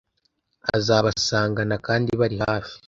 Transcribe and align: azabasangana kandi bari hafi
azabasangana 0.77 1.75
kandi 1.85 2.11
bari 2.19 2.37
hafi 2.45 2.73